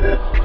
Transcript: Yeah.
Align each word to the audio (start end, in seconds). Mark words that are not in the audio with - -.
Yeah. 0.00 0.37